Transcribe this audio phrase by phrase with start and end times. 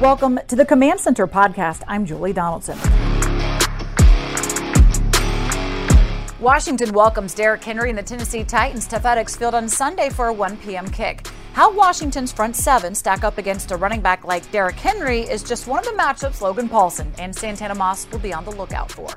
[0.00, 1.82] Welcome to the Command Center podcast.
[1.88, 2.76] I'm Julie Donaldson.
[6.38, 10.32] Washington welcomes Derrick Henry and the Tennessee Titans to FedEx Field on Sunday for a
[10.34, 10.86] 1 p.m.
[10.90, 11.26] kick.
[11.54, 15.66] How Washington's front seven stack up against a running back like Derrick Henry is just
[15.66, 19.08] one of the matchups Logan Paulsen and Santana Moss will be on the lookout for.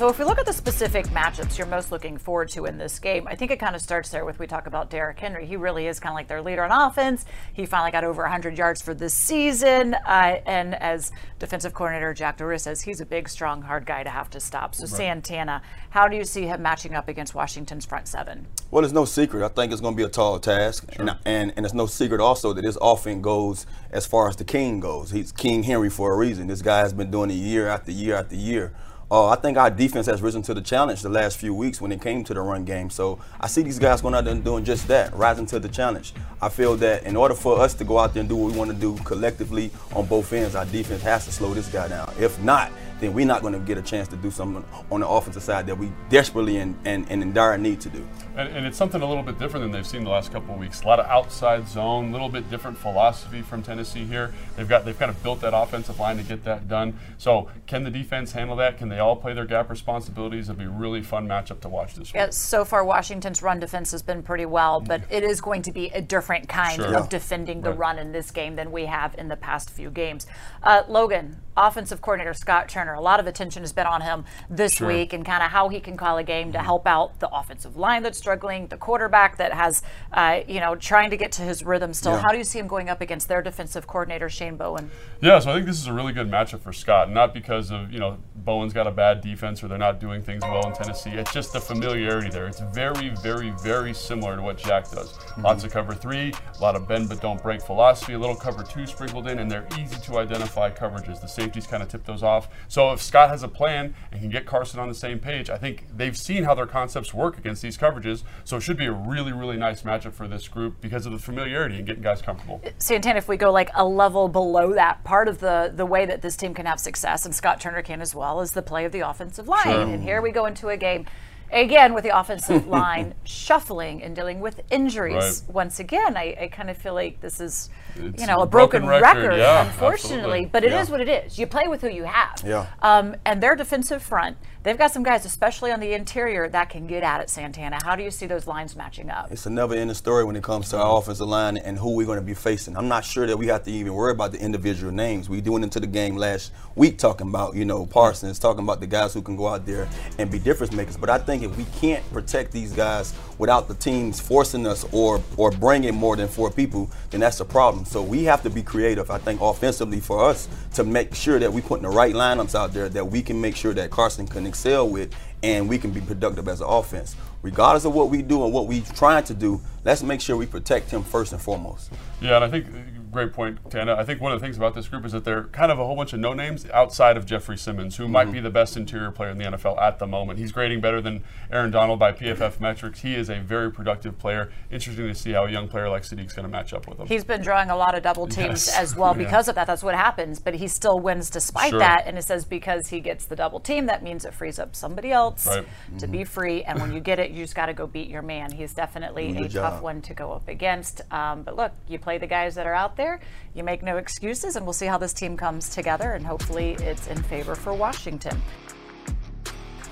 [0.00, 2.98] So if we look at the specific matchups you're most looking forward to in this
[2.98, 5.44] game, I think it kind of starts there with we talk about Derrick Henry.
[5.44, 7.26] He really is kind of like their leader on offense.
[7.52, 9.92] He finally got over 100 yards for this season.
[9.92, 14.08] Uh, and as defensive coordinator Jack Doris says, he's a big, strong, hard guy to
[14.08, 14.74] have to stop.
[14.74, 14.90] So right.
[14.90, 15.60] Santana,
[15.90, 18.46] how do you see him matching up against Washington's front seven?
[18.70, 19.44] Well, it's no secret.
[19.44, 20.90] I think it's going to be a tall task.
[20.94, 21.10] Sure.
[21.10, 24.44] And, and, and it's no secret also that his offense goes as far as the
[24.44, 25.10] king goes.
[25.10, 26.46] He's King Henry for a reason.
[26.46, 28.72] This guy has been doing it year after year after year.
[29.12, 31.90] Uh, I think our defense has risen to the challenge the last few weeks when
[31.90, 32.90] it came to the run game.
[32.90, 35.68] So I see these guys going out there and doing just that, rising to the
[35.68, 36.14] challenge.
[36.40, 38.58] I feel that in order for us to go out there and do what we
[38.58, 42.12] want to do collectively on both ends, our defense has to slow this guy down.
[42.20, 45.08] If not, then we're not going to get a chance to do something on the
[45.08, 48.06] offensive side that we desperately and, and, and in dire need to do.
[48.36, 50.60] And, and, it's something a little bit different than they've seen the last couple of
[50.60, 50.82] weeks.
[50.82, 54.32] A lot of outside zone, a little bit different philosophy from Tennessee here.
[54.56, 56.98] They've got they've kind of built that offensive line to get that done.
[57.18, 58.78] So can the defense handle that?
[58.78, 60.48] Can they all play their gap responsibilities?
[60.48, 62.14] It'll be a really fun matchup to watch this week.
[62.14, 65.72] Yeah, so far Washington's run defense has been pretty well, but it is going to
[65.72, 66.96] be a different kind sure.
[66.96, 67.78] of defending the right.
[67.78, 70.26] run in this game than we have in the past few games.
[70.62, 74.74] Uh, Logan, offensive coordinator Scott Turner, a lot of attention has been on him this
[74.74, 74.88] sure.
[74.88, 76.64] week and kind of how he can call a game to mm-hmm.
[76.64, 81.10] help out the offensive line that's struggling, the quarterback that has, uh, you know, trying
[81.10, 82.12] to get to his rhythm still.
[82.12, 82.22] Yeah.
[82.22, 84.90] How do you see him going up against their defensive coordinator, Shane Bowen?
[85.20, 87.92] Yeah, so I think this is a really good matchup for Scott, not because of,
[87.92, 91.10] you know, Bowen's got a bad defense or they're not doing things well in Tennessee.
[91.10, 92.46] It's just the familiarity there.
[92.46, 95.12] It's very, very, very similar to what Jack does.
[95.12, 95.42] Mm-hmm.
[95.42, 98.62] Lots of cover three, a lot of bend but don't break philosophy, a little cover
[98.62, 101.20] two sprinkled in, and they're easy to identify coverages.
[101.20, 102.48] The safeties kind of tip those off.
[102.68, 105.58] So if Scott has a plan and can get Carson on the same page, I
[105.58, 108.22] think they've seen how their concepts work against these coverages.
[108.44, 111.18] So it should be a really, really nice matchup for this group because of the
[111.18, 112.60] familiarity and getting guys comfortable.
[112.78, 116.22] Santana, if we go like a level below that, part of the the way that
[116.22, 118.92] this team can have success, and Scott Turner can as well, is the play of
[118.92, 119.62] the offensive line.
[119.64, 119.82] Sure.
[119.82, 121.06] And here we go into a game
[121.52, 125.54] again with the offensive line shuffling and dealing with injuries right.
[125.54, 128.82] once again I, I, kind of feel like this is it's you know a broken,
[128.82, 130.46] broken record, record yeah, unfortunately absolutely.
[130.46, 130.82] but it yeah.
[130.82, 132.66] is what it is you play with who you have yeah.
[132.82, 136.86] Um, and their defensive front they've got some guys especially on the interior that can
[136.86, 139.74] get at it santana how do you see those lines matching up it's a never
[139.74, 142.34] ending story when it comes to our offensive line and who we're going to be
[142.34, 145.40] facing i'm not sure that we have to even worry about the individual names we
[145.40, 149.14] went into the game last week talking about you know parsons talking about the guys
[149.14, 151.80] who can go out there and be difference makers but i think think if we
[151.80, 156.50] can't protect these guys without the teams forcing us or or bringing more than four
[156.50, 157.84] people, then that's a problem.
[157.84, 159.10] So we have to be creative.
[159.10, 162.72] I think offensively for us to make sure that we put the right lineups out
[162.72, 166.00] there that we can make sure that Carson can excel with and we can be
[166.00, 167.16] productive as an offense.
[167.42, 170.46] Regardless of what we do and what we're trying to do, let's make sure we
[170.46, 171.90] protect him first and foremost.
[172.20, 172.66] Yeah, and I think
[173.10, 173.94] great point, Tana.
[173.94, 175.84] I think one of the things about this group is that they're kind of a
[175.84, 178.12] whole bunch of no names outside of Jeffrey Simmons, who mm-hmm.
[178.12, 180.38] might be the best interior player in the NFL at the moment.
[180.38, 183.00] He's grading better than Aaron Donald by PFF metrics.
[183.00, 184.52] He is a very productive player.
[184.70, 187.06] Interesting to see how a young player like Saahdiq's going to match up with him.
[187.06, 188.76] He's been drawing a lot of double teams yes.
[188.76, 189.50] as well because yeah.
[189.50, 189.66] of that.
[189.66, 191.78] That's what happens, but he still wins despite sure.
[191.80, 192.04] that.
[192.06, 195.10] And it says because he gets the double team, that means it frees up somebody
[195.10, 195.64] else right.
[195.98, 196.12] to mm-hmm.
[196.12, 196.62] be free.
[196.62, 198.52] And when you get it, you just got to go beat your man.
[198.52, 199.72] He's definitely a job.
[199.72, 201.00] tough one to go up against.
[201.12, 203.20] Um, but look, you play the guys that are out there.
[203.54, 207.06] You make no excuses, and we'll see how this team comes together, and hopefully it's
[207.06, 208.40] in favor for Washington.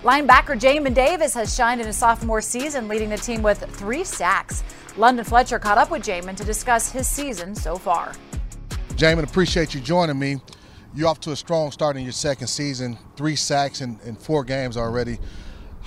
[0.03, 4.62] Linebacker Jamin Davis has shined in his sophomore season, leading the team with three sacks.
[4.97, 8.12] London Fletcher caught up with Jamin to discuss his season so far.
[8.91, 10.41] Jamin, appreciate you joining me.
[10.94, 14.43] You're off to a strong start in your second season, three sacks in, in four
[14.43, 15.19] games already.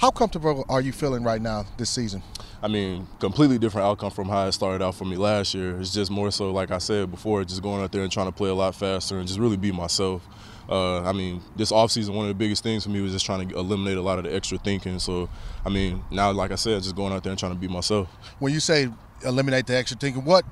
[0.02, 2.24] How comfortable are you feeling right now this season?
[2.64, 5.80] I mean, completely different outcome from how it started out for me last year.
[5.80, 8.32] It's just more so, like I said before, just going out there and trying to
[8.32, 10.28] play a lot faster and just really be myself.
[10.68, 13.48] Uh, I mean, this offseason, one of the biggest things for me was just trying
[13.48, 14.98] to eliminate a lot of the extra thinking.
[14.98, 15.30] So,
[15.64, 18.08] I mean, now, like I said, just going out there and trying to be myself.
[18.40, 18.90] When you say
[19.24, 20.46] eliminate the extra thinking, what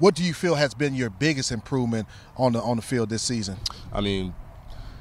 [0.00, 3.22] what do you feel has been your biggest improvement on the on the field this
[3.22, 3.56] season?
[3.92, 4.34] I mean,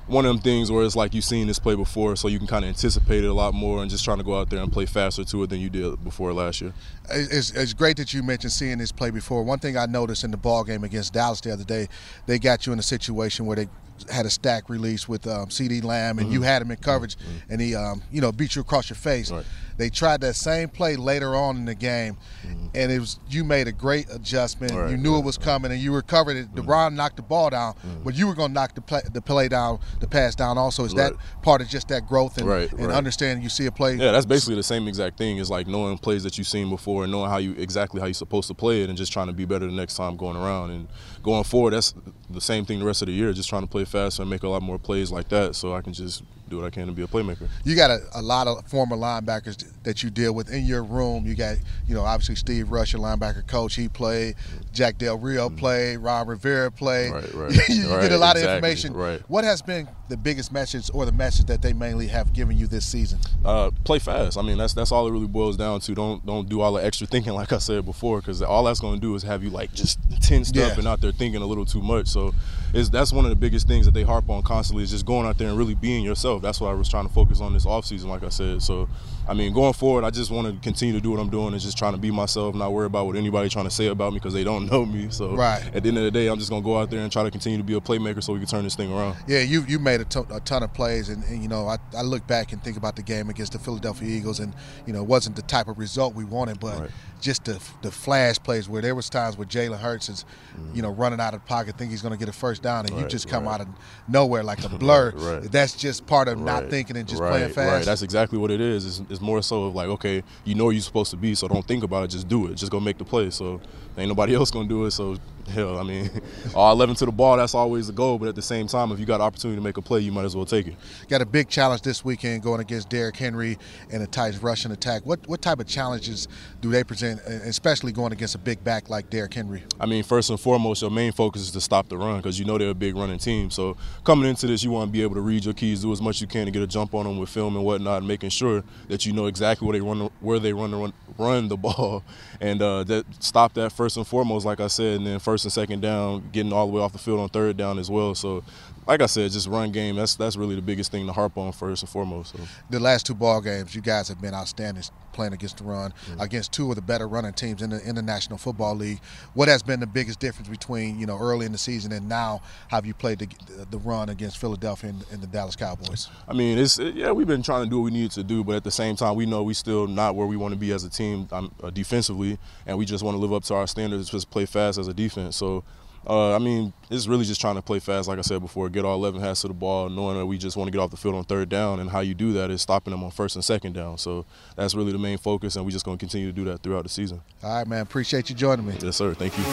[0.09, 2.47] one of them things where it's like you've seen this play before, so you can
[2.47, 4.71] kind of anticipate it a lot more and just trying to go out there and
[4.71, 6.73] play faster to it than you did before last year.
[7.11, 9.43] It's, it's great that you mentioned seeing this play before.
[9.43, 11.87] One thing I noticed in the ball game against Dallas the other day,
[12.25, 13.67] they got you in a situation where they
[14.11, 16.33] had a stack release with um, CeeDee Lamb, and mm-hmm.
[16.33, 17.51] you had him in coverage, mm-hmm.
[17.51, 19.31] and he, um, you know, beat you across your face.
[19.31, 19.45] Right.
[19.79, 22.67] They tried that same play later on in the game, mm-hmm.
[22.75, 24.73] and it was you made a great adjustment.
[24.73, 26.53] Right, you knew right, it was coming, and you recovered it.
[26.53, 26.95] Mm-hmm.
[26.97, 28.03] Knocked the ball down, mm-hmm.
[28.03, 30.57] but you were going to knock the play, the play down, the pass down.
[30.57, 33.95] Also, is that part of just that growth and, and understanding you see a play?
[33.95, 35.37] Yeah, that's basically the same exact thing.
[35.37, 38.13] Is like knowing plays that you've seen before and knowing how you exactly how you're
[38.13, 40.71] supposed to play it, and just trying to be better the next time going around.
[40.71, 40.89] And
[41.23, 41.93] going forward, that's
[42.29, 43.31] the same thing the rest of the year.
[43.31, 45.81] Just trying to play faster and make a lot more plays like that, so I
[45.81, 47.47] can just do what I can to be a playmaker.
[47.63, 51.25] You got a, a, lot of former linebackers that you deal with in your room.
[51.25, 51.57] You got,
[51.87, 54.35] you know, obviously Steve Russ, your linebacker coach, he played.
[54.71, 55.57] Jack Del Rio mm-hmm.
[55.57, 55.97] played.
[55.97, 57.11] Ron Rivera played.
[57.11, 57.69] Right, right.
[57.69, 58.93] you right, get a lot exactly, of information.
[58.93, 59.21] Right.
[59.27, 62.67] What has been the biggest message or the message that they mainly have given you
[62.67, 63.19] this season?
[63.45, 64.37] Uh, play fast.
[64.37, 65.95] I mean, that's that's all it really boils down to.
[65.95, 68.95] Don't don't do all the extra thinking like I said before, because all that's going
[68.95, 70.67] to do is have you like just tensed yeah.
[70.67, 72.07] up and out there thinking a little too much.
[72.07, 72.33] So,
[72.73, 75.27] is that's one of the biggest things that they harp on constantly is just going
[75.27, 76.38] out there and really being yourself.
[76.39, 78.61] That's what I was trying to focus on this offseason, like I said.
[78.61, 78.87] So,
[79.29, 81.61] I mean, going forward, I just want to continue to do what I'm doing and
[81.61, 84.17] just trying to be myself, not worry about what anybody trying to say about me
[84.17, 85.11] because they don't know me.
[85.11, 85.63] So, right.
[85.71, 87.29] at the end of the day, I'm just gonna go out there and try to
[87.29, 89.17] continue to be a playmaker so we can turn this thing around.
[89.27, 91.77] Yeah, you you made a, ton, a ton of plays, and, and, you know, I,
[91.95, 94.51] I look back and think about the game against the Philadelphia Eagles, and
[94.87, 96.89] you know, it wasn't the type of result we wanted, but right.
[97.21, 100.25] just the the flash plays where there was times where Jalen Hurts is,
[100.57, 100.75] mm-hmm.
[100.75, 103.03] you know, running out of pocket, think he's gonna get a first down, and right,
[103.03, 103.67] you just come out of
[104.07, 105.11] nowhere like a blur.
[105.41, 107.57] That's just part of not thinking and just playing fast.
[107.69, 108.85] Right, that's exactly what it is.
[108.85, 111.65] It's, it's more so of like, okay, you know you're supposed to be, so don't
[111.65, 113.29] think about it, just do it, just go make the play.
[113.29, 113.61] So
[113.97, 114.91] ain't nobody else gonna do it.
[114.91, 115.17] So
[115.49, 116.09] hell, I mean,
[116.55, 118.17] all 11 to the ball, that's always the goal.
[118.19, 120.11] But at the same time, if you got an opportunity to make a play, you
[120.11, 120.75] might as well take it.
[121.07, 123.57] Got a big challenge this weekend going against Derrick Henry
[123.91, 125.05] and the Titans rushing attack.
[125.05, 126.27] What what type of challenges
[126.61, 129.63] do they present, especially going against a big back like Derrick Henry?
[129.79, 132.45] I mean, first and foremost, your main focus is to stop the run because you
[132.45, 133.49] know they're a big running team.
[133.49, 136.01] So coming into this, you want to be able to read your keys, do as
[136.01, 138.07] much as you can to get a jump on them with film and whatnot, and
[138.07, 141.57] making sure that you know exactly where they run, where they run, run, run the
[141.57, 142.03] ball,
[142.39, 145.51] and uh, that stop that first and foremost, like I said, and then first and
[145.51, 148.15] second down, getting all the way off the field on third down as well.
[148.15, 148.43] So,
[148.89, 149.95] like I said, just run game.
[149.95, 152.35] That's that's really the biggest thing to harp on first and foremost.
[152.35, 152.41] So.
[152.71, 154.81] The last two ball games, you guys have been outstanding
[155.13, 156.21] playing against the run, mm-hmm.
[156.21, 158.99] against two of the better running teams in the, in the National Football League.
[159.35, 162.41] What has been the biggest difference between you know early in the season and now?
[162.69, 163.27] Have you played the,
[163.69, 166.09] the run against Philadelphia and, and, the Dallas Cowboys?
[166.27, 168.43] I mean, it's it, yeah, we've been trying to do what we needed to do,
[168.43, 170.71] but at the same time, we know we still not where we want to be
[170.71, 173.67] as a team um, uh, defensively, and we just want to live up to our
[173.67, 175.35] standards, just play fast as a defense.
[175.35, 175.63] So
[176.07, 178.85] uh, I mean, it's really just trying to play fast, like I said before, get
[178.85, 180.97] all 11 hands to the ball, knowing that we just want to get off the
[180.97, 183.43] field on third down, and how you do that is stopping them on first and
[183.43, 183.97] second down.
[183.97, 184.25] So
[184.55, 186.83] that's really the main focus, and we're just going to continue to do that throughout
[186.83, 187.21] the season.
[187.43, 187.81] All right, man.
[187.81, 188.75] Appreciate you joining me.
[188.81, 189.13] Yes, sir.
[189.13, 189.43] Thank you.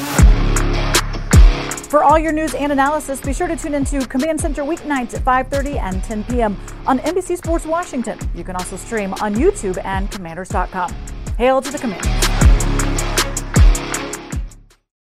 [1.86, 5.22] For all your news and analysis, be sure to tune into Command Center weeknights at
[5.22, 6.56] 5:30 and 10 p.m.
[6.86, 8.18] on NBC Sports Washington.
[8.34, 10.92] You can also stream on YouTube and Commanders.com.
[11.38, 12.25] Hail to the Commanders.